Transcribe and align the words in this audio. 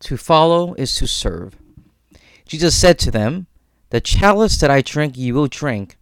To 0.00 0.16
follow 0.16 0.74
is 0.74 0.94
to 0.96 1.06
serve. 1.06 1.56
Jesus 2.46 2.76
said 2.76 2.98
to 3.00 3.10
them, 3.10 3.46
The 3.90 4.00
chalice 4.00 4.58
that 4.58 4.70
I 4.70 4.82
drink 4.82 5.16
you 5.16 5.34
will 5.34 5.46
drink, 5.46 5.96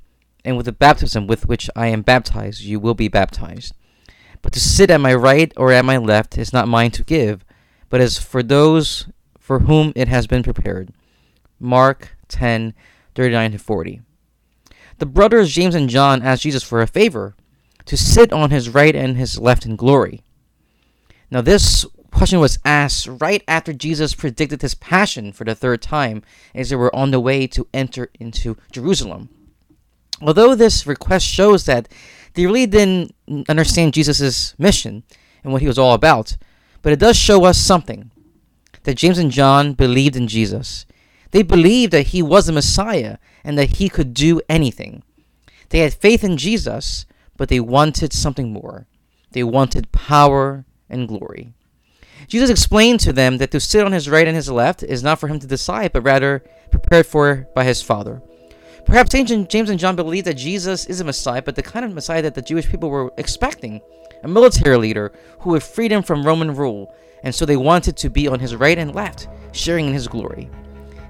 and 0.44 0.56
with 0.56 0.66
the 0.66 0.72
baptism 0.72 1.26
with 1.26 1.46
which 1.46 1.70
I 1.76 1.86
am 1.86 2.02
baptized 2.02 2.62
you 2.62 2.80
will 2.80 2.94
be 2.94 3.08
baptized. 3.08 3.74
But 4.40 4.52
to 4.54 4.60
sit 4.60 4.90
at 4.90 5.00
my 5.00 5.14
right 5.14 5.52
or 5.56 5.72
at 5.72 5.84
my 5.84 5.98
left 5.98 6.36
is 6.36 6.52
not 6.52 6.66
mine 6.66 6.90
to 6.92 7.04
give, 7.04 7.44
but 7.88 8.00
is 8.00 8.18
for 8.18 8.42
those 8.42 9.06
for 9.38 9.60
whom 9.60 9.92
it 9.94 10.08
has 10.08 10.26
been 10.26 10.42
prepared. 10.42 10.90
Mark 11.60 12.16
10 12.28 12.74
39 13.14 13.58
40. 13.58 14.00
The 14.98 15.06
brothers 15.06 15.52
James 15.52 15.74
and 15.74 15.88
John 15.88 16.22
asked 16.22 16.42
Jesus 16.42 16.62
for 16.62 16.80
a 16.80 16.86
favor 16.86 17.34
to 17.84 17.96
sit 17.96 18.32
on 18.32 18.50
his 18.50 18.68
right 18.68 18.94
and 18.94 19.16
his 19.16 19.38
left 19.38 19.66
in 19.66 19.76
glory. 19.76 20.22
Now, 21.30 21.40
this 21.40 21.86
question 22.22 22.38
was 22.38 22.60
asked 22.64 23.08
right 23.20 23.42
after 23.48 23.72
Jesus 23.72 24.14
predicted 24.14 24.62
his 24.62 24.76
passion 24.76 25.32
for 25.32 25.42
the 25.42 25.56
third 25.56 25.82
time 25.82 26.22
as 26.54 26.70
they 26.70 26.76
were 26.76 26.94
on 26.94 27.10
the 27.10 27.18
way 27.18 27.48
to 27.48 27.66
enter 27.74 28.10
into 28.20 28.56
Jerusalem. 28.70 29.28
Although 30.20 30.54
this 30.54 30.86
request 30.86 31.26
shows 31.26 31.66
that 31.66 31.88
they 32.34 32.46
really 32.46 32.66
didn't 32.66 33.12
understand 33.48 33.92
Jesus' 33.92 34.56
mission 34.56 35.02
and 35.42 35.52
what 35.52 35.62
he 35.62 35.66
was 35.66 35.80
all 35.80 35.94
about, 35.94 36.36
but 36.80 36.92
it 36.92 37.00
does 37.00 37.16
show 37.16 37.42
us 37.44 37.58
something 37.58 38.12
that 38.84 38.98
James 38.98 39.18
and 39.18 39.32
John 39.32 39.72
believed 39.72 40.14
in 40.14 40.28
Jesus. 40.28 40.86
They 41.32 41.42
believed 41.42 41.92
that 41.92 42.14
he 42.14 42.22
was 42.22 42.46
the 42.46 42.52
Messiah 42.52 43.16
and 43.42 43.58
that 43.58 43.78
he 43.78 43.88
could 43.88 44.14
do 44.14 44.40
anything. 44.48 45.02
They 45.70 45.80
had 45.80 45.92
faith 45.92 46.22
in 46.22 46.36
Jesus, 46.36 47.04
but 47.36 47.48
they 47.48 47.58
wanted 47.58 48.12
something 48.12 48.52
more. 48.52 48.86
They 49.32 49.42
wanted 49.42 49.90
power 49.90 50.64
and 50.88 51.08
glory. 51.08 51.54
Jesus 52.28 52.50
explained 52.50 53.00
to 53.00 53.12
them 53.12 53.38
that 53.38 53.50
to 53.50 53.60
sit 53.60 53.84
on 53.84 53.92
his 53.92 54.08
right 54.08 54.26
and 54.26 54.36
his 54.36 54.50
left 54.50 54.82
is 54.82 55.02
not 55.02 55.18
for 55.18 55.28
him 55.28 55.38
to 55.40 55.46
decide, 55.46 55.92
but 55.92 56.02
rather 56.02 56.42
prepared 56.70 57.06
for 57.06 57.48
by 57.54 57.64
his 57.64 57.82
Father. 57.82 58.22
Perhaps 58.84 59.10
James 59.10 59.70
and 59.70 59.78
John 59.78 59.96
believed 59.96 60.26
that 60.26 60.34
Jesus 60.34 60.86
is 60.86 61.00
a 61.00 61.04
Messiah, 61.04 61.42
but 61.42 61.54
the 61.54 61.62
kind 61.62 61.84
of 61.84 61.92
Messiah 61.92 62.22
that 62.22 62.34
the 62.34 62.42
Jewish 62.42 62.68
people 62.68 62.90
were 62.90 63.12
expecting 63.16 63.80
a 64.22 64.28
military 64.28 64.76
leader 64.76 65.12
who 65.40 65.50
would 65.50 65.62
free 65.62 65.88
them 65.88 66.02
from 66.02 66.26
Roman 66.26 66.54
rule, 66.54 66.94
and 67.22 67.34
so 67.34 67.44
they 67.44 67.56
wanted 67.56 67.96
to 67.98 68.10
be 68.10 68.26
on 68.26 68.40
his 68.40 68.56
right 68.56 68.78
and 68.78 68.94
left, 68.94 69.28
sharing 69.52 69.86
in 69.86 69.92
his 69.92 70.08
glory. 70.08 70.50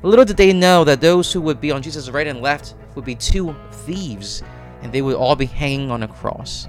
Little 0.02 0.24
did 0.24 0.36
they 0.36 0.52
know 0.52 0.84
that 0.84 1.00
those 1.00 1.32
who 1.32 1.41
would 1.42 1.60
be 1.60 1.70
on 1.70 1.82
Jesus' 1.82 2.10
right 2.10 2.26
and 2.26 2.41
left 2.41 2.74
would 2.94 3.04
be 3.04 3.14
two 3.14 3.54
thieves, 3.70 4.42
and 4.82 4.92
they 4.92 5.00
would 5.00 5.16
all 5.16 5.36
be 5.36 5.47
hanging 5.47 5.91
on 5.91 6.02
a 6.02 6.08
cross. 6.08 6.69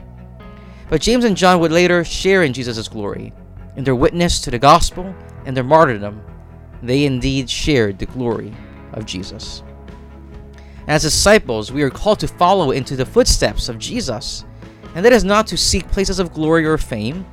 But 0.89 1.01
James 1.01 1.25
and 1.25 1.35
John 1.35 1.59
would 1.59 1.71
later 1.71 2.03
share 2.03 2.43
in 2.43 2.53
Jesus' 2.53 2.87
glory. 2.87 3.33
In 3.75 3.83
their 3.83 3.95
witness 3.95 4.39
to 4.41 4.51
the 4.51 4.59
gospel 4.59 5.15
and 5.45 5.57
their 5.57 5.63
martyrdom, 5.63 6.21
they 6.81 7.05
indeed 7.05 7.49
shared 7.49 7.97
the 7.97 8.05
glory 8.05 8.53
of 8.93 9.05
Jesus. 9.05 9.63
As 10.87 11.01
disciples, 11.01 11.71
we 11.71 11.81
are 11.81 11.89
called 11.89 12.19
to 12.19 12.27
follow 12.27 12.71
into 12.71 12.95
the 12.95 13.05
footsteps 13.05 13.69
of 13.69 13.79
Jesus, 13.79 14.43
and 14.95 15.03
that 15.03 15.13
is 15.13 15.23
not 15.23 15.47
to 15.47 15.57
seek 15.57 15.89
places 15.89 16.19
of 16.19 16.33
glory 16.33 16.65
or 16.65 16.77
fame, 16.77 17.25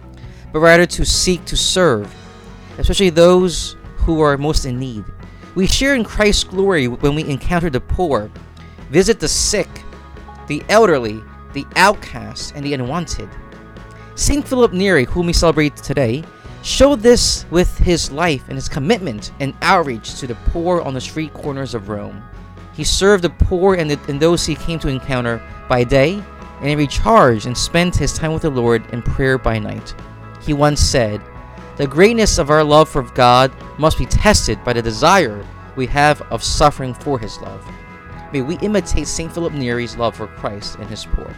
but 0.52 0.60
rather 0.60 0.86
to 0.86 1.04
seek 1.04 1.44
to 1.46 1.56
serve, 1.56 2.14
especially 2.78 3.10
those 3.10 3.76
who 3.96 4.20
are 4.20 4.38
most 4.38 4.64
in 4.64 4.78
need. 4.78 5.04
We 5.54 5.66
share 5.66 5.94
in 5.94 6.04
Christ's 6.04 6.44
glory 6.44 6.86
when 6.88 7.14
we 7.14 7.24
encounter 7.24 7.70
the 7.70 7.80
poor, 7.80 8.30
visit 8.88 9.18
the 9.18 9.28
sick, 9.28 9.68
the 10.46 10.62
elderly, 10.68 11.20
the 11.52 11.66
outcast, 11.76 12.52
and 12.54 12.64
the 12.64 12.74
unwanted. 12.74 13.28
St. 14.14 14.46
Philip 14.46 14.72
Neri, 14.72 15.04
whom 15.04 15.26
we 15.26 15.32
celebrate 15.32 15.76
today, 15.76 16.24
showed 16.62 17.00
this 17.00 17.46
with 17.50 17.78
his 17.78 18.10
life 18.10 18.44
and 18.48 18.56
his 18.56 18.68
commitment 18.68 19.32
and 19.40 19.54
outreach 19.62 20.18
to 20.20 20.26
the 20.26 20.34
poor 20.46 20.80
on 20.82 20.94
the 20.94 21.00
street 21.00 21.32
corners 21.32 21.74
of 21.74 21.88
Rome. 21.88 22.22
He 22.74 22.84
served 22.84 23.24
the 23.24 23.30
poor 23.30 23.74
and, 23.74 23.90
the, 23.90 23.98
and 24.08 24.20
those 24.20 24.44
he 24.44 24.54
came 24.54 24.78
to 24.80 24.88
encounter 24.88 25.42
by 25.68 25.84
day, 25.84 26.22
and 26.60 26.68
he 26.68 26.76
recharged 26.76 27.46
and 27.46 27.56
spent 27.56 27.96
his 27.96 28.12
time 28.12 28.32
with 28.32 28.42
the 28.42 28.50
Lord 28.50 28.84
in 28.92 29.02
prayer 29.02 29.38
by 29.38 29.58
night. 29.58 29.94
He 30.40 30.52
once 30.52 30.80
said, 30.80 31.22
The 31.76 31.86
greatness 31.86 32.38
of 32.38 32.50
our 32.50 32.64
love 32.64 32.88
for 32.88 33.02
God 33.02 33.52
must 33.78 33.98
be 33.98 34.06
tested 34.06 34.62
by 34.64 34.74
the 34.74 34.82
desire 34.82 35.44
we 35.76 35.86
have 35.86 36.20
of 36.30 36.42
suffering 36.42 36.94
for 36.94 37.18
his 37.18 37.38
love. 37.40 37.66
May 38.32 38.42
we 38.42 38.58
imitate 38.58 39.08
St. 39.08 39.32
Philip 39.32 39.52
Neri's 39.52 39.96
love 39.96 40.14
for 40.14 40.26
Christ 40.26 40.76
and 40.76 40.88
his 40.88 41.04
poor. 41.04 41.34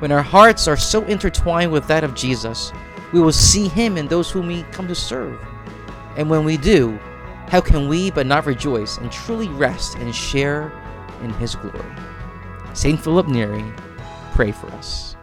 When 0.00 0.12
our 0.12 0.22
hearts 0.22 0.66
are 0.68 0.76
so 0.76 1.04
intertwined 1.04 1.72
with 1.72 1.86
that 1.88 2.04
of 2.04 2.14
Jesus, 2.14 2.72
we 3.12 3.20
will 3.20 3.32
see 3.32 3.68
him 3.68 3.96
in 3.96 4.08
those 4.08 4.30
whom 4.30 4.48
we 4.48 4.64
come 4.64 4.88
to 4.88 4.94
serve. 4.94 5.38
And 6.16 6.28
when 6.28 6.44
we 6.44 6.56
do, 6.56 6.98
how 7.48 7.60
can 7.60 7.88
we 7.88 8.10
but 8.10 8.26
not 8.26 8.46
rejoice 8.46 8.98
and 8.98 9.10
truly 9.10 9.48
rest 9.48 9.96
and 9.96 10.14
share 10.14 10.72
in 11.22 11.30
his 11.34 11.54
glory? 11.54 11.94
St. 12.72 13.00
Philip 13.00 13.28
Neri, 13.28 13.64
pray 14.32 14.50
for 14.50 14.66
us. 14.72 15.14